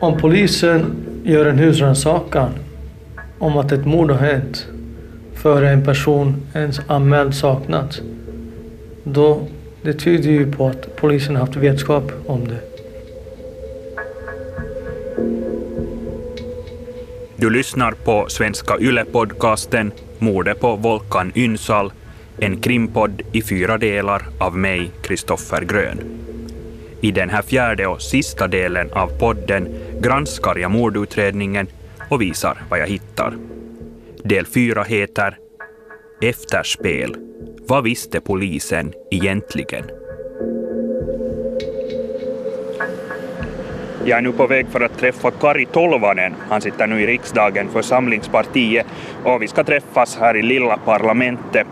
[0.00, 2.50] Om polisen gör en husrannsakan
[3.38, 4.66] om att ett mord har hänt
[5.34, 8.00] före en person ens anmäld saknats,
[9.04, 9.46] då
[9.82, 12.60] det tyder ju på att polisen haft vetskap om det.
[17.36, 21.92] Du lyssnar på Svenska Yle-podcasten Mordet på Volkan Ynsal,
[22.38, 25.98] en krimpodd i fyra delar av mig, Kristoffer Grön.
[27.00, 29.68] I den här fjärde och sista delen av podden
[30.00, 31.66] granskar jag mordutredningen
[32.08, 33.34] och visar vad jag hittar.
[34.24, 35.38] Del fyra heter
[36.22, 37.16] Efterspel.
[37.68, 39.84] Vad visste polisen egentligen?
[44.06, 46.34] Jag är nu på väg för att träffa Kari Tolvanen.
[46.48, 48.86] Han sitter nu i riksdagen för Samlingspartiet
[49.24, 51.66] och vi ska träffas här i lilla parlamentet.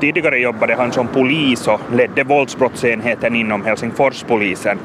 [0.00, 4.78] Tidigare jobbade han som polis och ledde våldsbrottsenheten inom Helsingforspolisen.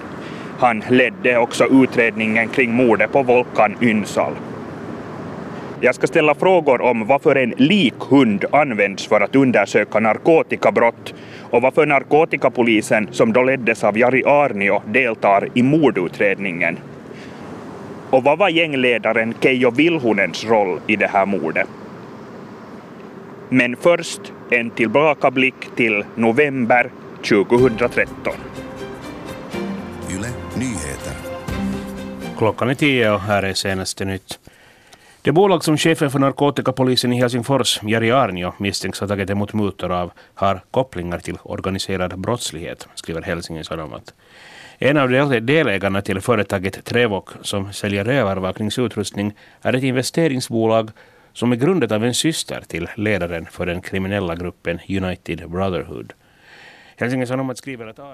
[0.60, 4.34] Han ledde också utredningen kring mordet på Volkan Ynsal.
[5.84, 11.14] Jag ska ställa frågor om varför en likhund används för att undersöka narkotikabrott
[11.50, 16.78] och varför narkotikapolisen, som då leddes av Jari Arnio, deltar i mordutredningen.
[18.10, 21.68] Och vad var gängledaren Keijo Vilhunens roll i det här mordet?
[23.54, 26.92] Men först en tillbakablick till november
[27.30, 28.34] 2013.
[30.12, 31.14] Yle Nyheter.
[32.38, 34.40] Klockan är tio och här är senaste nytt.
[35.22, 39.92] Det bolag som chefen för narkotikapolisen i Helsingfors, Jari Arnio, misstänks ha tagit emot mutor
[39.92, 44.14] av har kopplingar till organiserad brottslighet, skriver Helsingin Sanomat.
[44.80, 45.10] En av
[45.42, 50.92] delägarna till företaget Trevok, som säljer övervakningsutrustning, är ett investeringsbolag
[51.34, 56.14] som är grundat av en syster till ledaren för den kriminella gruppen United Brotherhood.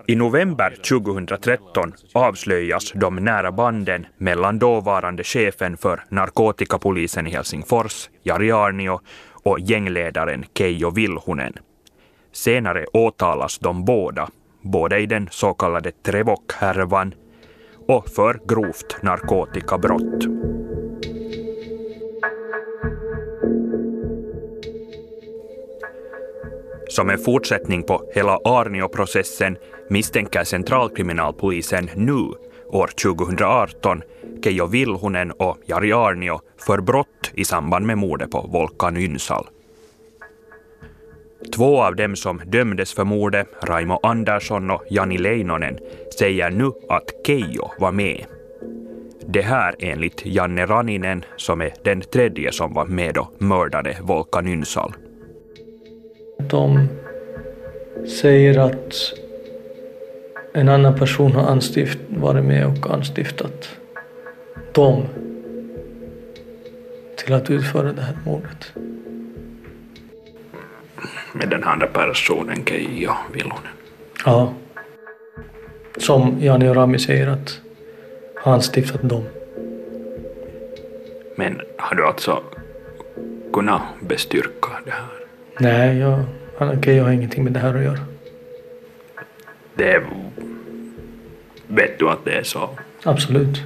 [0.07, 8.51] I november 2013 avslöjas de nära banden mellan dåvarande chefen för narkotikapolisen i Helsingfors, Jari
[8.51, 9.00] Arnio,
[9.44, 11.53] och gängledaren Keijo Vilhunen.
[12.31, 14.29] Senare åtalas de båda,
[14.61, 17.13] både i den så kallade Trevok-härvan
[17.88, 20.27] och för grovt narkotikabrott.
[26.97, 29.58] Som en fortsättning på hela Arnio-processen
[29.90, 32.31] misstänker centralkriminalpolisen nu,
[32.68, 34.02] år 2018,
[34.44, 39.47] Keijo Vilhunen och Jari Arnio för brott i samband med mordet på Volkan Ynsal.
[41.56, 45.80] Två av dem som dömdes för mordet, Raimo Andersson och Jani Leinonen,
[46.19, 48.25] säger nu att Keijo var med.
[49.28, 54.47] Det här enligt Janne Raninen, som är den tredje som var med och mördade Volkan
[54.47, 54.94] Ynsal.
[56.40, 56.90] De
[58.08, 59.14] säger att
[60.53, 63.70] en annan person har anstift, varit med och anstiftat
[64.72, 65.03] dem
[67.16, 68.74] till att utföra det här mordet.
[71.34, 73.74] Med den andra personen, Keijo Vilhonen?
[74.25, 74.54] Ja.
[75.98, 77.62] Som Jani och Rami säger att
[78.36, 79.24] har anstiftat dem.
[81.36, 82.44] Men har du alltså
[83.54, 85.16] kunnat bestyrka det här?
[85.59, 86.19] Nej, jag,
[86.78, 88.00] okay, jag har ingenting med det här att göra.
[89.75, 90.03] Det...
[91.68, 92.69] Vet du att det är så?
[93.03, 93.63] Absolut.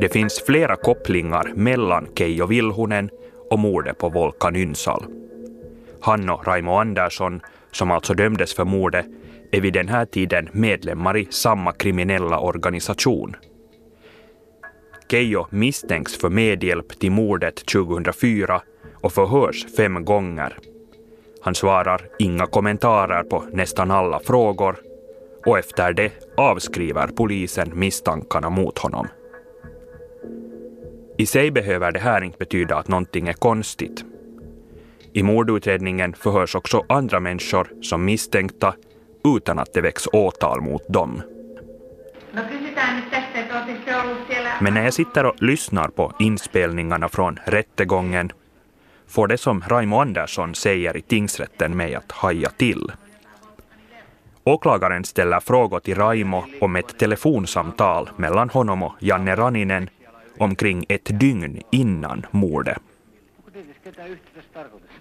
[0.00, 3.10] Det finns flera kopplingar mellan Keijo Vilhunen
[3.50, 5.04] och mordet på Volkan Ynsal.
[6.00, 7.40] Han och Raimo Andersson,
[7.72, 9.06] som alltså dömdes för mordet,
[9.52, 13.36] är vid den här tiden medlemmar i samma kriminella organisation.
[15.08, 18.62] Keijo misstänks för medhjälp till mordet 2004
[19.00, 20.58] och förhörs fem gånger.
[21.42, 24.76] Han svarar inga kommentarer på nästan alla frågor
[25.46, 29.08] och efter det avskriver polisen misstankarna mot honom.
[31.18, 34.04] I sig behöver det här inte betyda att någonting är konstigt.
[35.12, 38.74] I mordutredningen förhörs också andra människor som misstänkta
[39.36, 41.22] utan att det väcks åtal mot dem.
[44.60, 48.32] Men när jag sitter och lyssnar på inspelningarna från rättegången
[49.08, 52.92] får det som Raimo Andersson säger i tingsrätten mig att haja till.
[54.44, 59.90] Åklagaren ställer frågor till Raimo om ett telefonsamtal mellan honom och Janne Raninen
[60.38, 62.78] omkring ett dygn innan mordet.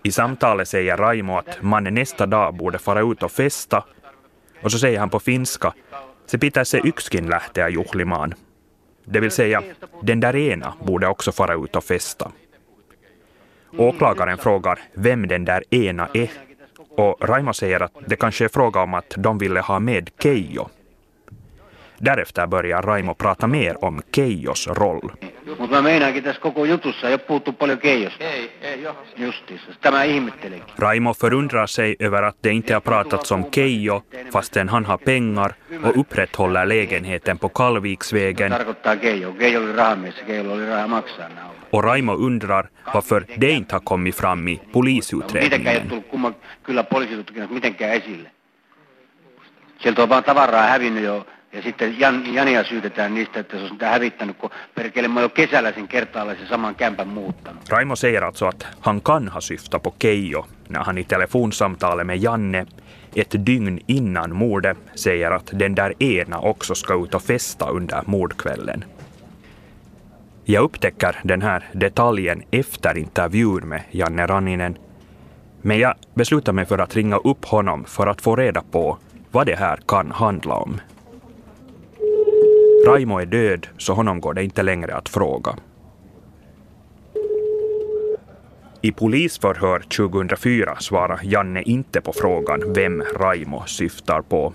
[0.04, 3.84] I samtalet säger Raimo att mannen nästa dag borde fara ut och festa
[4.62, 5.74] och så säger han på finska
[6.26, 8.34] se pitäisi yksikin lähteä juhlimaan.
[9.12, 9.64] Det vill säga,
[10.02, 12.32] den där ena borde också fara ut och festa.
[13.78, 16.30] Åklagaren frågar vem den där ena är
[16.98, 20.70] och Raimo säger att det kanske är fråga om att de ville ha med Keijo.
[22.06, 25.10] Därefter börjar Raimo prata mer om Keijos roll.
[25.60, 28.24] Mutta mä meinaankin tässä koko jutussa ei ole puhuttu paljon Keijosta.
[28.24, 28.96] Ei, ei joo.
[29.18, 29.66] Justiinsa.
[29.82, 30.74] Tämä ihmettelenkin.
[30.80, 34.04] Raimo förundrar sig över att det inte har pratats om Keijo
[34.34, 35.54] fastän han har pengar
[35.84, 39.34] och upprätthåller lägenheten på Kalviksvägen Tarkoittaa Keijo.
[39.34, 43.76] Keijo oli rahamies ja Keijolla oli rahaa maksaa nämä och Raimo undrar varför det inte
[43.76, 45.90] har kommit fram i Mitenkään ei ole polisutredningen.
[45.90, 48.32] tullut kumman, kyllä poliisitutkinnassa mitenkään esille.
[49.80, 53.70] Sieltä on vaan tavaraa hävinnyt jo ja sitten Jan, Jania syytetään niistä, että se on
[53.70, 57.70] sitä hävittänyt, kun perkele mä jo kesällä sen kertaalaisen saman kämpän muuttanut.
[57.70, 62.18] Raimo säger alltså att han kan ha syftat på Keijo när han i telefonsamtalet med
[62.18, 62.66] Janne
[63.16, 68.02] ett dygn innan mordet säger att den där ena också ska ut och festa under
[68.06, 68.84] mordkvällen.
[70.46, 74.78] Jag upptäcker den här detaljen efter intervjun med Janne Ranninen.
[75.62, 78.98] Men jag beslutar mig för att ringa upp honom för att få reda på
[79.32, 80.82] vad det här kan handla om.
[82.86, 85.56] Raimo är död, så honom går det inte längre att fråga.
[88.82, 94.54] I polisförhör 2004 svarar Janne inte på frågan vem Raimo syftar på.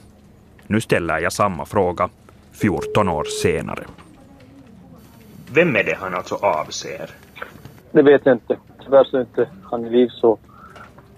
[0.67, 2.09] Nu ställer jag samma fråga
[2.53, 3.85] 14 år senare.
[5.55, 7.11] Vem är det han alltså avser?
[7.93, 8.57] Det vet jag inte.
[8.85, 10.39] Tyvärr så är inte han i liv så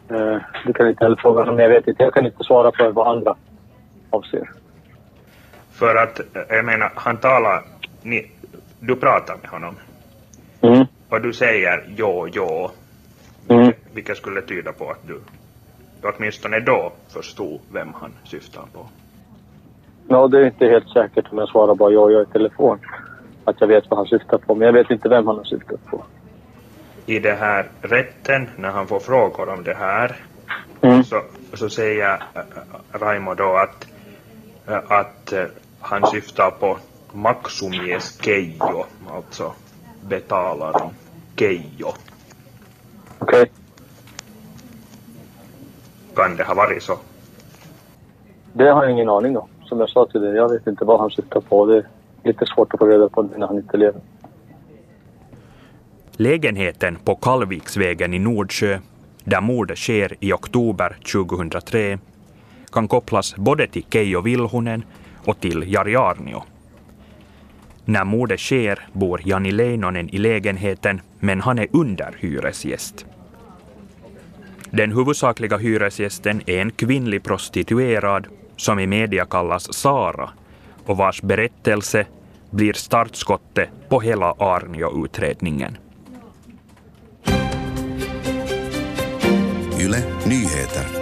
[0.09, 1.59] eh, det kan jag inte heller fråga honom.
[1.59, 2.03] Jag vet inte.
[2.03, 3.35] Jag kan inte svara för vad andra
[4.11, 4.51] avser.
[5.79, 7.63] För att, jag menar, han talar,
[8.03, 8.31] ni,
[8.81, 9.75] du pratar med honom
[10.61, 10.87] Mm.
[11.09, 12.71] och du säger jo, jo,
[13.49, 13.73] Mm.
[13.95, 15.21] vilket skulle tyda på att du
[16.03, 18.87] åtminstone då förstod vem han syftar på.
[20.09, 22.79] Ja, det är inte helt säkert om jag svarar bara ja, ja i telefon.
[23.45, 24.55] Att jag vet vad han syftar på.
[24.55, 26.05] Men jag vet inte vem han har syftat på.
[27.07, 30.17] I det här rätten, när han får frågor om det här,
[30.81, 31.05] Mm.
[31.05, 31.23] så,
[31.55, 32.43] så säger äh,
[32.93, 33.87] Raimo då att,
[34.69, 35.45] äh, att äh,
[35.81, 36.79] han syftar på
[37.13, 39.53] Maksumies Keijo, alltså
[40.09, 40.91] betalaren
[41.37, 41.93] Keijo.
[43.19, 43.51] Okej.
[46.15, 46.99] Kan det ha varit så?
[48.53, 49.49] Det har jag ingen aning om.
[49.65, 51.67] Som jag sa till dig, jag vet inte vad han syftar på.
[51.67, 51.87] Det är
[52.25, 54.01] lite svårt att få reda på när han inte lever.
[56.13, 58.79] Lägenheten på Kalviksvägen i Nordsjö,
[59.25, 61.99] där mordet sker i oktober 2003,
[62.73, 64.85] kan kopplas både till Keijo Vilhunen
[65.29, 66.43] och till Jari Arnio.
[67.85, 73.07] När mordet sker bor Jani Leinonen i lägenheten, men han är underhyresgäst.
[74.71, 78.27] Den huvudsakliga hyresgästen är en kvinnlig prostituerad
[78.57, 80.31] som i media kallas Sara
[80.87, 82.07] och vars berättelse
[82.51, 85.77] blir startskottet på hela Arnio-utredningen.
[89.81, 90.98] Yle Nyheter.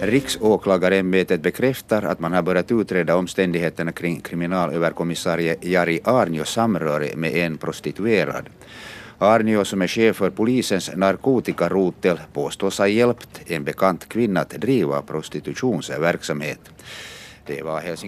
[0.00, 7.58] Riksåklagarämbetet bekräftar att man har börjat utreda omständigheterna kring kriminalöverkommissarie Jari Arnios samröre med en
[7.58, 8.48] prostituerad.
[9.18, 15.02] Arnio, som är chef för polisens narkotikarotel, påstås ha hjälpt en bekant kvinna att driva
[15.02, 16.60] prostitutionsverksamhet.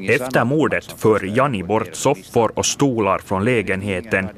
[0.08, 4.28] Efter mordet för Jani bort soffor och stolar från lägenheten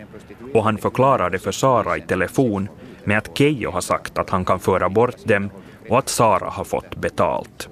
[0.55, 2.69] och han förklarade för Sara i telefon
[3.05, 5.51] med att Keijo har sagt att han kan föra bort dem
[5.89, 7.69] och att Sara har fått betalt.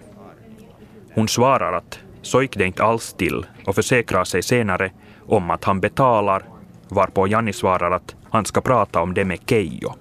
[1.14, 4.90] Hon svarar att så gick det inte alls till och försäkrar sig senare
[5.26, 6.44] om att han betalar
[6.88, 9.92] varpå Jani svarar att han ska prata om det med Keijo.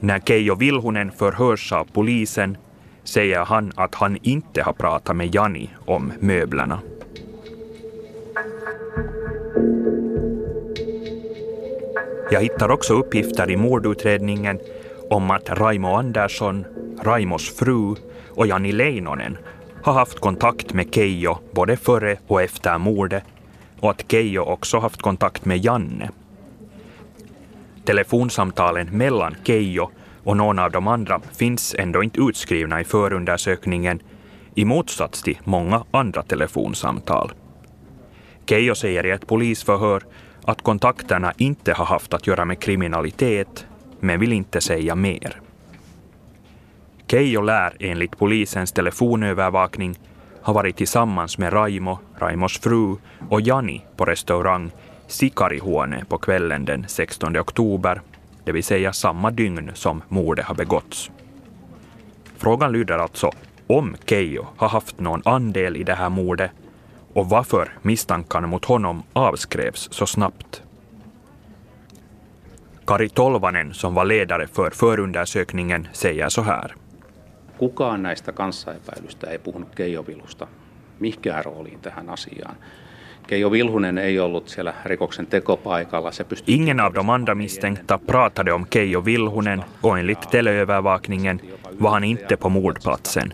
[0.00, 2.56] När Keijo Vilhunen förhörs av polisen
[3.04, 6.80] säger han att han inte har pratat med Jani om möblerna.
[12.32, 14.60] Jag hittar också uppgifter i mordutredningen
[15.10, 16.64] om att Raimo Andersson,
[17.02, 17.94] Raimos fru
[18.28, 19.38] och Jani Leinonen
[19.82, 23.24] har haft kontakt med Keijo både före och efter mordet
[23.80, 26.10] och att Keijo också haft kontakt med Janne.
[27.84, 29.90] Telefonsamtalen mellan Keijo
[30.24, 34.02] och någon av de andra finns ändå inte utskrivna i förundersökningen
[34.54, 37.32] i motsats till många andra telefonsamtal.
[38.46, 40.02] Keijo säger i ett polisförhör
[40.44, 43.66] att kontakterna inte har haft att göra med kriminalitet,
[44.00, 45.40] men vill inte säga mer.
[47.06, 49.98] Keijo lär enligt polisens telefonövervakning
[50.42, 52.96] ha varit tillsammans med Raimo, Raimos fru
[53.28, 54.70] och Jani på restaurang
[55.06, 58.00] Sikarihuone på kvällen den 16 oktober,
[58.44, 61.10] det vill säga samma dygn som mordet har begåtts.
[62.36, 63.30] Frågan lyder alltså
[63.66, 66.50] om Keijo har haft någon andel i det här mordet
[67.12, 70.62] och varför misstankarna mot honom avskrevs så snabbt.
[72.90, 76.74] Kari Tolvanen, som var ledare för förundersökningen, säger så här.
[77.58, 80.46] Kukaan näistä kanssaepäilystä ei puhunut Keijo Vilusta
[81.00, 82.54] mihinkään rooliin tähän asiaan.
[83.26, 86.12] Keijo Vilhunen ei ollut siellä rikoksen tekopaikalla.
[86.12, 86.54] Se pystyi...
[86.54, 91.40] Ingen av de andra misstänkta pratade om Keijo Vilhunen och enligt teleövervakningen
[91.80, 93.32] var han inte på mordplatsen.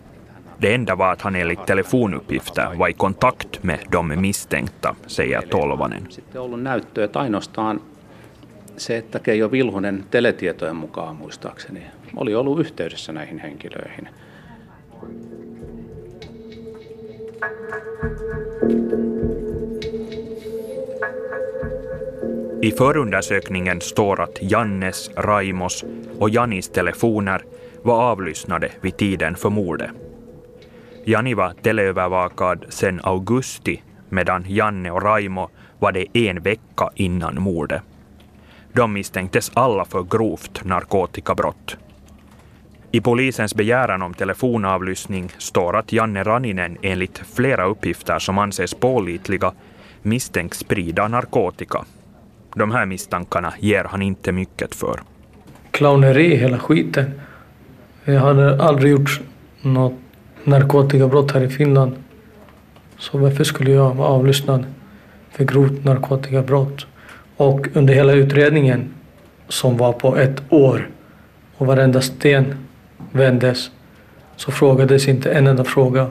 [0.60, 6.06] Det enda var att han enligt telefonuppgifter var i kontakt med de misstänkta, säger Tolvanen.
[6.10, 7.80] Sitten ollut näyttöä, että ainoastaan
[8.76, 11.82] se, että Keijo Vilhunen teletietojen mukaan muistaakseni
[12.16, 14.08] oli ollut yhteydessä näihin henkilöihin.
[22.62, 25.86] I förundersökningen står att Jannes, Raimos
[26.18, 27.40] och Janis telefoner
[27.84, 29.90] var avlyssnade vid tiden för mordet.
[31.04, 37.82] Jani var teleövervakad sedan augusti medan Janne och Raimo var det en vecka innan mordet.
[38.76, 41.76] De misstänktes alla för grovt narkotikabrott.
[42.90, 49.52] I polisens begäran om telefonavlyssning står att Janne Raninen enligt flera uppgifter som anses pålitliga
[50.02, 51.84] misstänks sprida narkotika.
[52.54, 55.00] De här misstankarna ger han inte mycket för.
[55.70, 57.20] Clowneri hela skiten.
[58.04, 59.20] Jag hade aldrig gjort
[59.62, 59.94] något
[60.44, 61.96] narkotikabrott här i Finland.
[62.98, 64.64] Så varför skulle jag vara avlyssnad
[65.30, 66.86] för grovt narkotikabrott?
[67.36, 68.94] Och under hela utredningen
[69.48, 70.88] som var på ett år
[71.56, 72.54] och varenda sten
[73.12, 73.70] vändes
[74.36, 76.10] så frågades inte en enda fråga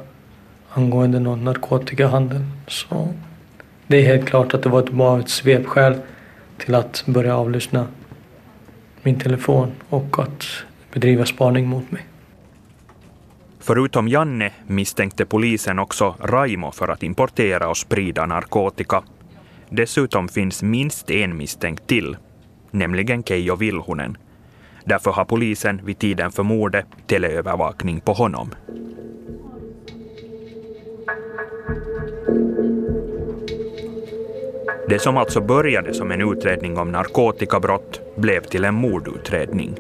[0.70, 2.42] angående någon narkotikahandel.
[2.68, 3.14] Så
[3.88, 5.96] det är helt klart att det var ett, bara ett svepskäl
[6.58, 7.88] till att börja avlyssna
[9.04, 10.46] min telefon och att
[10.94, 12.06] bedriva spaning mot mig.
[13.60, 19.04] Förutom Janne misstänkte polisen också Raimo för att importera och sprida narkotika.
[19.76, 22.18] Dessutom finns minst en misstänkt till,
[22.72, 24.18] nämligen Keijo Vilhunen.
[24.86, 28.50] Därför har polisen vid tiden för mordet teleövervakning på honom.
[34.90, 39.76] Det som alltså började som en utredning om narkotikabrott blev till en mordutredning.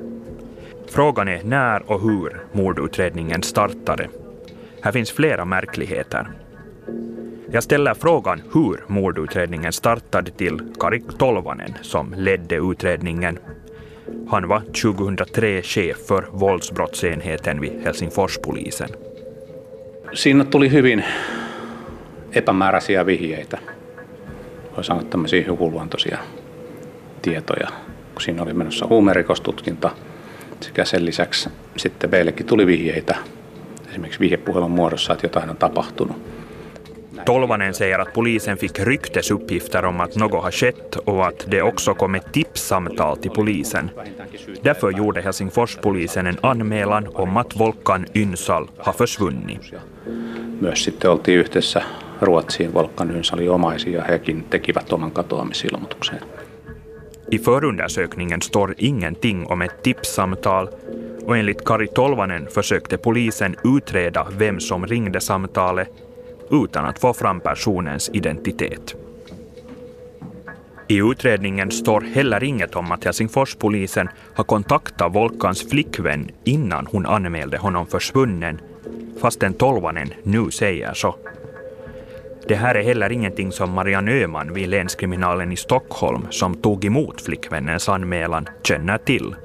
[0.88, 4.10] Frågan är när och hur mordutredningen startade.
[4.82, 6.28] Här finns flera märkligheter.
[7.52, 13.40] Jag ställer frågan hur mordutredningen startade till Kari Tolvanen som ledde utredningen.
[14.28, 18.90] Han var 2003 chef för våldsbrottsenheten vid Helsingforspolisen.
[20.14, 21.04] Siinä tuli hyvin
[22.32, 23.58] epämääräisiä vihjeitä.
[24.76, 26.18] Voi sanoa tämmöisiä hukuluontoisia
[27.22, 27.68] tietoja.
[28.14, 29.92] Kun siinä oli menossa huumerikostutkinta,
[30.62, 33.16] sekä sen lisäksi sitten meillekin tuli vihjeitä,
[33.90, 36.35] esimerkiksi vihjepuhelun muodossa, että jotain on tapahtunut.
[37.26, 41.94] Tolvanen säger att polisen fick ryktesuppgifter om att något har skett och att det också
[41.94, 43.90] kom ett tipssamtal till polisen.
[44.62, 49.74] Därför gjorde Helsingforspolisen en anmälan om att Volkan Ynsal har försvunnit.
[50.62, 51.84] Myös sitten oltiin yhteydessä
[52.22, 56.20] Ruotsiin Volkan Ynsalin omaisia ja hekin tekivät oman katoamisilmoituksen.
[57.32, 60.68] I förundersökningen står ingenting om ett tipssamtal
[61.26, 66.05] och enligt Kari Tolvanen försökte polisen utreda vem som ringde samtalet
[66.52, 68.96] utan att få fram personens identitet.
[70.88, 77.58] I utredningen står heller inget om att Helsingforspolisen har kontaktat Volkans flickvän innan hon anmälde
[77.58, 78.62] honom försvunnen,
[79.22, 81.16] fastän Tolvanen nu säger så.
[82.48, 87.22] Det här är heller ingenting som Marianne Öhman vid länskriminalen i Stockholm, som tog emot
[87.22, 89.36] flickvännens anmälan, känner till.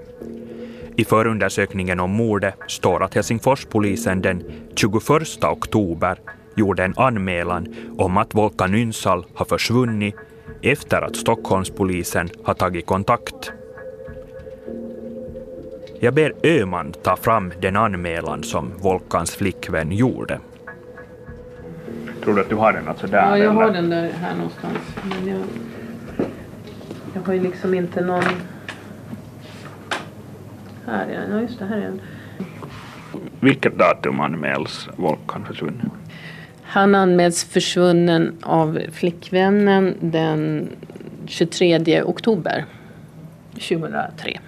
[0.97, 4.43] I förundersökningen om mordet står att Helsingforspolisen den
[4.77, 6.19] 21 oktober
[6.61, 7.67] gjorde en anmälan
[7.99, 10.15] om att Volkan Ynsal har försvunnit
[10.63, 13.53] efter att Stockholmspolisen har tagit kontakt.
[16.01, 20.41] Jag ber Öhman ta fram den anmälan som Volkans flickvän gjorde.
[22.25, 23.29] Tror du att du har den alltså där?
[23.29, 24.79] Ja, jag har den där här någonstans.
[25.03, 25.41] Men jag,
[27.15, 28.25] jag har ju liksom inte någon...
[30.87, 31.31] Här är den.
[31.31, 31.65] Ja, just det.
[31.65, 32.01] Här är den.
[33.41, 35.91] Vilket datum anmäls Volkan försvunnen?
[36.71, 40.69] Han anmäls försvunnen av flickvännen den
[41.27, 42.65] 23 oktober
[43.53, 44.41] 2003.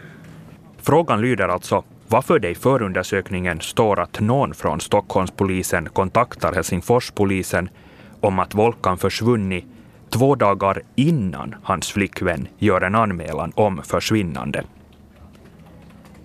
[0.78, 7.68] Frågan lyder alltså varför det i förundersökningen står att någon från Stockholmspolisen kontaktar Helsingforspolisen
[8.20, 9.64] om att Volkan försvunnit
[10.10, 14.64] två dagar innan hans flickvän gör en anmälan om försvinnande.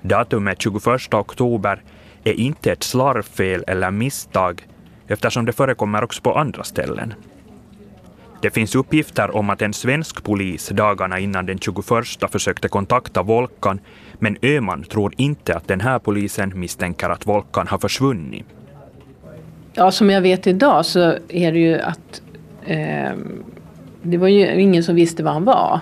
[0.02, 1.84] Datumet 21 oktober
[2.24, 4.68] är inte ett slarvfel eller misstag
[5.08, 7.14] eftersom det förekommer också på andra ställen.
[8.42, 11.86] Det finns uppgifter om att en svensk polis dagarna innan den 21
[12.32, 13.80] försökte kontakta Volkan,
[14.20, 18.46] men Öman tror inte att den här polisen misstänker att Volkan har försvunnit.
[19.74, 22.22] Ja, som jag vet idag så är det ju att
[22.66, 23.12] eh,
[24.02, 25.80] det var ju ingen som visste var han var.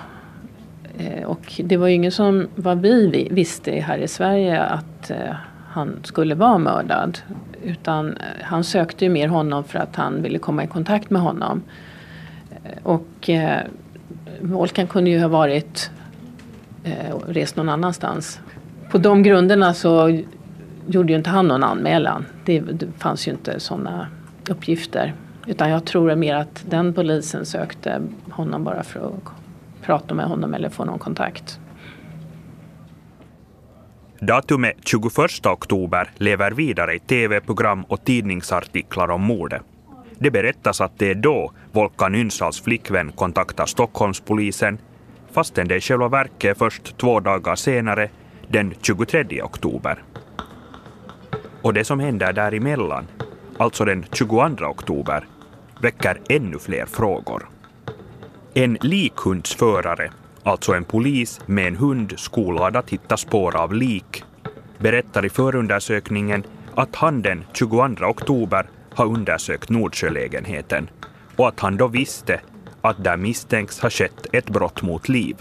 [0.97, 5.35] Eh, och det var ju ingen som, vad vi visste här i Sverige, att eh,
[5.67, 7.19] han skulle vara mördad.
[7.65, 11.21] Utan eh, han sökte ju mer honom för att han ville komma i kontakt med
[11.21, 11.61] honom.
[12.51, 13.61] Eh, och eh,
[14.41, 15.91] Volkan kunde ju ha varit
[16.83, 18.39] eh, rest någon annanstans.
[18.91, 20.21] På de grunderna så
[20.87, 22.25] gjorde ju inte han någon anmälan.
[22.45, 24.07] Det, det fanns ju inte sådana
[24.49, 25.13] uppgifter.
[25.47, 29.31] Utan jag tror mer att den polisen sökte honom bara för att
[29.81, 31.59] prata med honom eller få någon kontakt.
[34.25, 39.61] Datumet 21 oktober lever vidare i tv-program och tidningsartiklar om mordet.
[40.19, 44.77] Det berättas att det är då Volkan Ynsals flickvän kontaktar Stockholmspolisen,
[45.31, 48.09] fastän det i själva verket är först två dagar senare,
[48.47, 50.03] den 23 oktober.
[51.61, 53.07] Och det som händer däremellan,
[53.57, 55.27] alltså den 22 oktober,
[55.81, 57.49] väcker ännu fler frågor.
[58.53, 60.11] En likhundsförare,
[60.45, 64.23] alltså en polis med en hund skolad att hitta spår av lik,
[64.77, 66.43] berättar i förundersökningen
[66.75, 70.89] att han den 22 oktober har undersökt Nordsjölägenheten
[71.35, 72.41] och att han då visste
[72.81, 75.35] att där misstänks ha skett ett brott mot liv.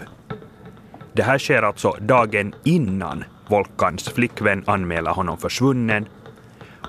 [1.13, 6.05] Det här sker alltså dagen innan Volkans flickvän anmäler honom försvunnen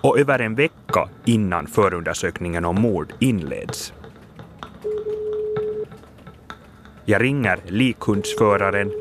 [0.02, 3.92] och över en vecka innan förundersökningen om mord inleds.
[7.08, 8.92] Jag ringer likhundsföraren,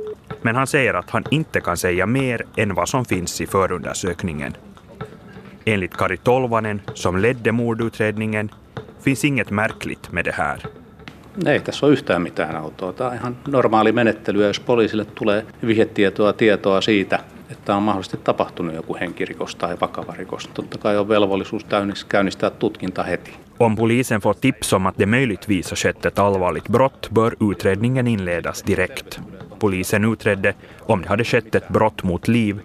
[0.42, 4.58] men han säger att han inte kan säga mer än vad som finns i förundersökningen.
[5.66, 8.52] Enligt Kari Tolvanen, som ledde mordutredningen,
[9.00, 10.60] finns inget märkligt med det här.
[11.46, 12.94] Ei tässä ole yhtään mitään autoa.
[12.94, 18.76] Tämä on ihan normaali menettely, jos poliisille tulee vihjetietoa tietoa siitä, että on mahdollisesti tapahtunut
[18.76, 21.66] joku henkirikos tai vakava rikos, totta kai on velvollisuus
[22.10, 23.45] käynnistää tutkinta heti.
[23.58, 28.08] Om polisen får tips om att det möjligtvis har skett ett allvarligt brott bör utredningen
[28.08, 29.20] inledas direkt.
[29.60, 32.60] Polisen utredde om det hade skett ett brott mot liv.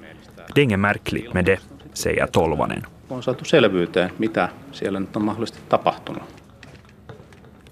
[0.54, 1.60] Det är inget märkligt med det,
[1.92, 2.86] säger Tolvanen.
[3.08, 6.22] On saatu selvyyteen, mitä siellä nyt on mahdollisesti tapahtunut.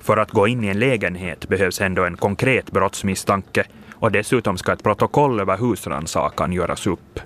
[0.00, 4.72] För att gå in i en lägenhet behövs ändå en konkret brottsmisstanke och dessutom ska
[4.72, 7.20] ett protokoll över husrannsakan göras upp.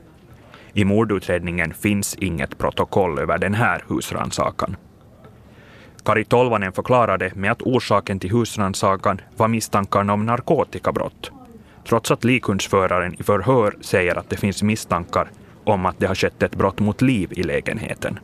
[0.73, 4.77] I mordutredningen finns inget protokoll över den här husrannsakan.
[6.05, 11.31] Kari Tolvanen förklarade med att orsaken till husrannsakan var misstankarna om narkotikabrott,
[11.89, 15.31] trots att likhundsföraren i förhör säger att det finns misstankar
[15.65, 18.21] om att det har skett ett brott mot liv i lägenheten.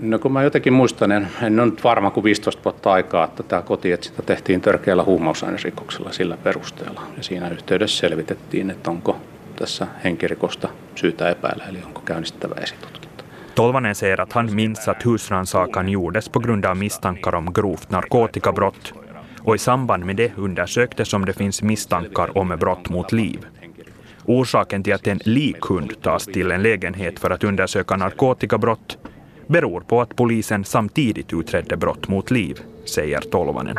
[0.00, 3.42] No kun mä jotenkin muistan, en, en ole nyt varma kuin 15 vuotta aikaa, että
[3.42, 7.02] tämä kotietsintä tehtiin törkeällä huumausainerikoksella sillä perusteella.
[7.16, 9.16] Ja siinä yhteydessä selvitettiin, että onko
[9.56, 13.15] tässä henkirikosta syytä epäillä, eli onko käynnistettävä esitutkinta.
[13.56, 18.92] Tolvanen säger att han minns att husrannsakan gjordes på grund av misstankar om grovt narkotikabrott
[19.40, 23.46] och i samband med det undersöktes om det finns misstankar om brott mot liv.
[24.24, 28.98] Orsaken till att en likhund tas till en lägenhet för att undersöka narkotikabrott
[29.46, 33.78] beror på att polisen samtidigt utredde brott mot liv, säger Tolvanen.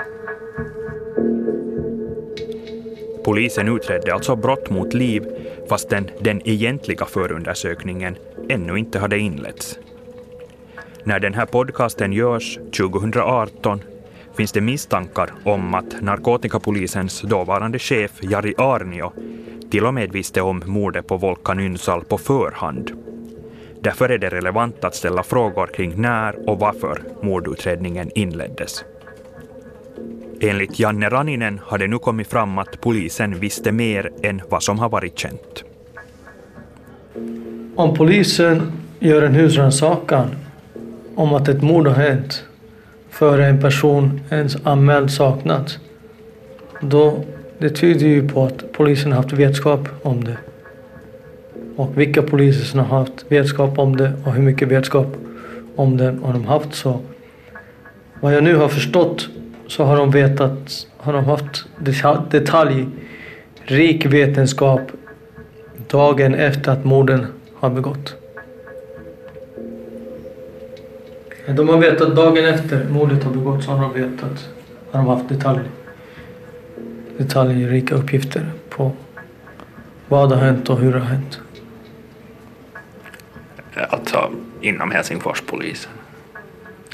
[3.25, 5.23] Polisen utredde alltså brott mot liv
[5.69, 8.17] fastän den egentliga förundersökningen
[8.49, 9.79] ännu inte hade inletts.
[11.03, 13.81] När den här podcasten görs 2018
[14.37, 19.11] finns det misstankar om att narkotikapolisens dåvarande chef Jari Arnio
[19.71, 22.91] till och med visste om mordet på Volkan Ynsal på förhand.
[23.81, 28.83] Därför är det relevant att ställa frågor kring när och varför mordutredningen inleddes.
[30.41, 34.79] Enligt Janne Raninen har det nu kommit fram att polisen visste mer än vad som
[34.79, 35.63] har varit känt.
[37.77, 40.27] Om polisen gör en husrannsakan
[41.15, 42.43] om att ett mord har hänt
[43.09, 45.79] före en person ens anmäld saknats,
[46.81, 47.23] då
[47.57, 50.37] det tyder ju på att polisen har haft vetskap om det.
[51.75, 55.07] Och vilka poliser som har haft vetskap om det och hur mycket vetskap
[55.75, 56.73] om det har de haft.
[56.73, 56.99] Så
[58.19, 59.29] vad jag nu har förstått
[59.67, 64.81] så har de vetat, har de haft detaljrik vetenskap
[65.87, 67.27] dagen efter att morden
[67.59, 68.15] har begått.
[71.47, 74.49] De har vetat dagen efter mordet har begåtts så har de vetat,
[74.91, 75.59] har de haft detalj,
[77.17, 78.91] detaljrika uppgifter på
[80.07, 81.39] vad har hänt och hur det har hänt.
[83.89, 85.91] Alltså inom Helsingforspolisen?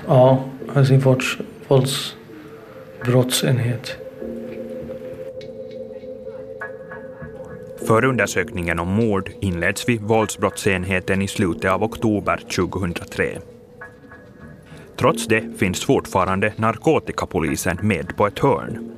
[0.07, 2.15] Ja, Helsingfors vålds,
[7.87, 13.37] Förundersökningen om mord inleds vid våldsbrottsenheten i slutet av oktober 2003.
[14.95, 18.91] Trots det finns fortfarande narkotikapolisen med på ett hörn.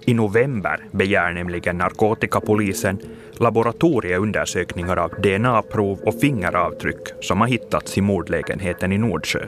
[0.00, 2.98] I november begär nämligen narkotikapolisen
[3.32, 9.46] laboratorieundersökningar av DNA-prov och fingeravtryck som har hittats i mordlägenheten i Nordsjö.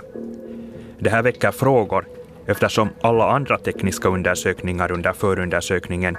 [0.99, 2.05] Det här väcker frågor
[2.47, 6.17] eftersom alla andra tekniska undersökningar under förundersökningen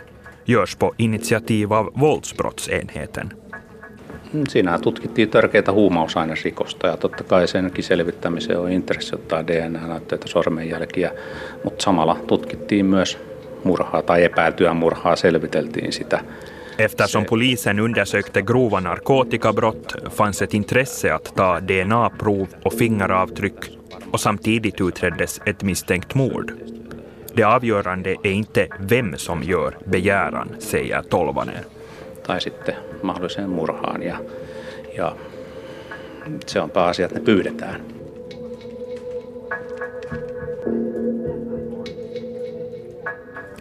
[0.48, 3.32] görs på initiativ av våldsbrottsenheten.
[4.50, 11.12] Siinä tutkittiin törkeitä huumausainesrikosta ja totta kai senkin selvittämiseen on intressi ottaa DNA-näytteitä, sormenjälkiä,
[11.64, 13.18] mutta samalla tutkittiin myös
[13.64, 16.20] murhaa tai epäiltyä murhaa, selviteltiin sitä.
[16.78, 23.70] Eftersom polisen undersökte grova narkotikabrott fanns ett intresse att ta DNA-prov och fingeravtryck
[24.14, 26.71] och samtidigt utreddes ett misstänkt mord.
[27.36, 31.64] Det avgörande är inte vem som gör begäran, säger Tolvanen.
[32.24, 34.16] Tai sitten mahdolliseen murhaan ja,
[34.98, 35.16] ja
[36.46, 37.82] se on pääasia, että ne pyydetään.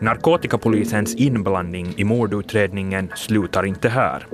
[0.01, 4.27] Narkotikapolisens inblandning i mordutredningen slutar inte här.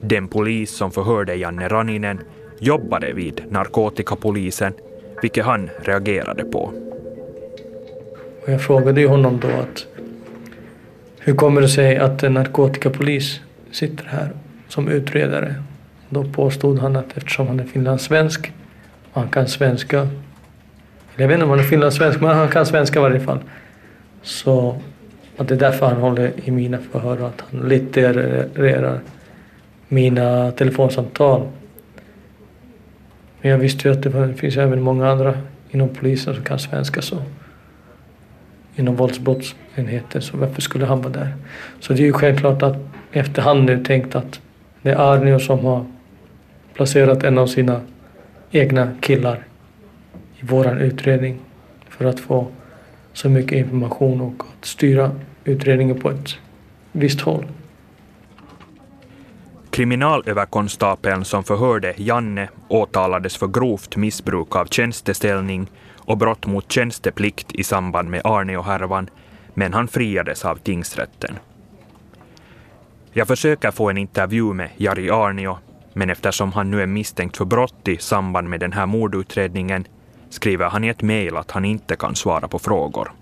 [0.00, 2.20] Den polis som förhörde Janne Raninen
[2.60, 4.74] jobbade vid narkotikapolisen,
[5.22, 6.85] vilket han reagerade på.
[8.46, 9.86] Och jag frågade ju honom då att
[11.18, 14.30] hur kommer det sig att en narkotikapolis sitter här
[14.68, 15.54] som utredare?
[16.08, 18.52] Då påstod han att eftersom han är finlandssvensk
[19.12, 20.10] och han kan svenska, eller
[21.16, 23.38] jag vet inte om han är finlandssvensk, men han kan svenska i varje fall,
[24.22, 24.80] så
[25.36, 29.00] att det är därför han håller i mina förhör och att han littererar
[29.88, 31.48] mina telefonsamtal.
[33.40, 35.38] Men jag visste ju att det finns även många andra
[35.70, 37.16] inom polisen som kan svenska så
[38.76, 41.34] inom våldsbrottsenheten, så varför skulle han vara där?
[41.80, 42.76] Så det är ju självklart att
[43.12, 44.40] efterhand nu tänkt att
[44.82, 45.84] det är Arnio som har
[46.74, 47.80] placerat en av sina
[48.50, 49.46] egna killar
[50.40, 51.40] i våran utredning
[51.88, 52.46] för att få
[53.12, 55.10] så mycket information och att styra
[55.44, 56.34] utredningen på ett
[56.92, 57.44] visst håll.
[59.70, 65.66] Kriminalöverkonstapeln som förhörde Janne åtalades för grovt missbruk av tjänsteställning
[66.06, 69.10] och brott mot tjänsteplikt i samband med Arneo-härvan,
[69.54, 71.38] men han friades av tingsrätten.
[73.12, 75.58] Jag försöker få en intervju med Jari Arnio,
[75.92, 79.84] men eftersom han nu är misstänkt för brott i samband med den här mordutredningen
[80.30, 83.12] skriver han i ett mejl att han inte kan svara på frågor.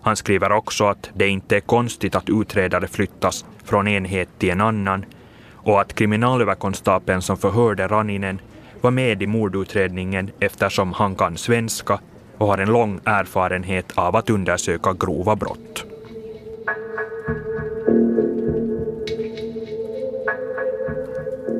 [0.00, 4.60] Han skriver också att det inte är konstigt att utredare flyttas från enhet till en
[4.60, 5.04] annan
[5.52, 8.40] och att kriminalöverkonstapeln som förhörde Raninen
[8.84, 12.00] var med i mordutredningen eftersom han kan svenska
[12.38, 15.86] och har en lång erfarenhet av att undersöka grova brott.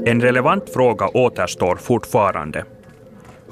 [0.06, 2.64] En relevant fråga återstår fortfarande.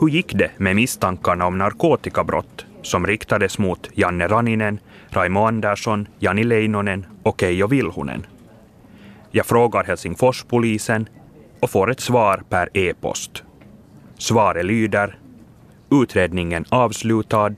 [0.01, 4.79] Hur gick det med misstankarna om narkotikabrott som riktades mot Janne Raninen,
[5.11, 8.27] Raimo Andersson, Jani Leinonen och Keijo Vilhunen?
[9.31, 11.09] Jag frågar Helsingforspolisen
[11.61, 13.45] och får ett svar per e-post.
[14.23, 15.19] Svaret lyder
[15.91, 17.55] Utredningen avslutad,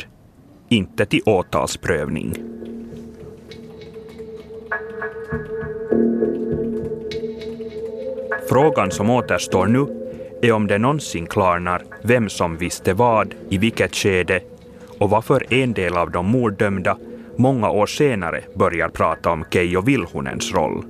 [0.69, 2.35] inte till åtalsprövning.
[8.49, 9.87] Frågan som återstår nu
[10.43, 14.41] är om det någonsin klarnar vem som visste vad, i vilket skede
[14.99, 16.99] och varför en del av de morddömda
[17.37, 20.85] många år senare börjar prata om Keijo Vilhunens roll.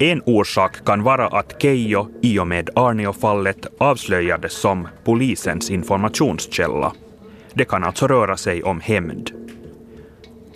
[0.00, 6.92] En orsak kan vara att Keijo i och med Arneo-fallet avslöjades som polisens informationskälla.
[7.54, 9.30] Det kan alltså röra sig om hämnd.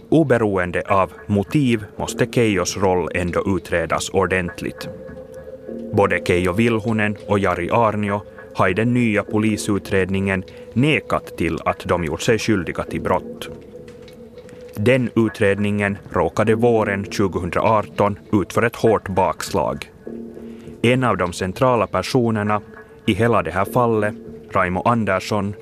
[0.09, 4.89] Oberoende av motiv måste Keijos roll ändå utredas ordentligt.
[5.93, 8.23] Både Keijo Vilhunen och Jari Arnio
[8.55, 13.49] har i den nya polisutredningen nekat till att de gjort sig skyldiga till brott.
[14.85, 19.91] Den utredningen råkade våren 2018 ut för ett hårt bakslag.
[20.83, 22.61] En av de centrala personerna
[23.07, 24.15] i hela det här fallet,
[24.53, 25.55] Raimo Andersson,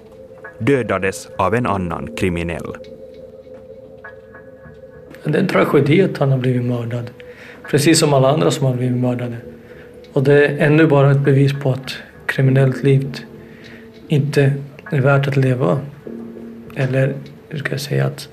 [0.59, 2.75] dödades av en annan kriminell.
[5.25, 7.11] Det är en tragedi att han har blivit mördad.
[7.71, 9.37] Precis som alla andra som har blivit mördade.
[10.13, 13.17] Och det är ännu bara ett bevis på att kriminellt liv
[14.09, 14.53] inte
[14.91, 15.81] är värt att leva.
[16.77, 17.15] Eller
[17.49, 18.29] hur ska jag säga att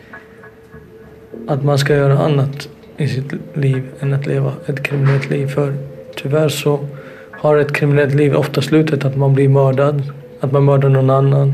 [1.47, 5.47] att man ska göra annat i sitt liv än att leva ett kriminellt liv.
[5.47, 5.73] För
[6.15, 6.87] tyvärr så
[7.31, 10.03] har ett kriminellt liv ofta slutet att man blir mördad,
[10.39, 11.53] att man mördar någon annan.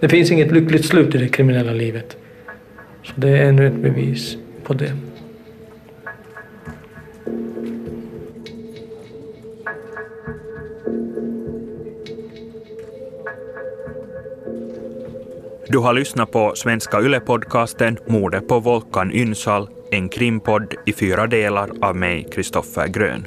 [0.00, 2.16] Det finns inget lyckligt slut i det kriminella livet.
[3.02, 4.92] Så det är ännu ett bevis på det.
[15.72, 21.70] Du har lyssnat på Svenska Yle-podcasten Mordet på Volkan Ynsal, en krimpodd i fyra delar
[21.80, 23.26] av mig, Kristoffer Grön.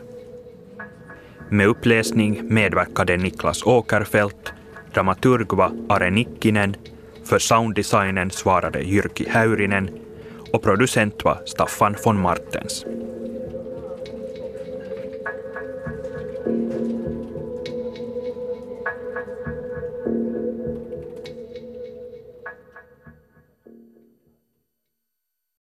[1.50, 4.54] Med uppläsning medverkade Niklas Åkerfeldt,
[4.94, 6.76] dramaturg var Are Nikkinen,
[7.24, 9.90] för sounddesignen svarade Jyrki Häyrinen
[10.54, 12.86] och producent var Staffan von Martens.